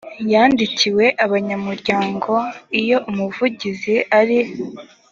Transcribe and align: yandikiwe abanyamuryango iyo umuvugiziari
yandikiwe 0.33 1.05
abanyamuryango 1.25 2.33
iyo 2.79 2.97
umuvugiziari 3.09 4.39